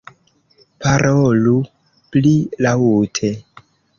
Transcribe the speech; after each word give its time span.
Parolu 0.85 1.53
pli 2.15 2.33
laŭte. 2.67 3.33